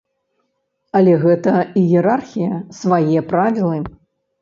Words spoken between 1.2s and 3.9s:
гэта іерархія, свае правілы.